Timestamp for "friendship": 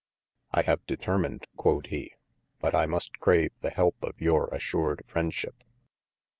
5.05-5.63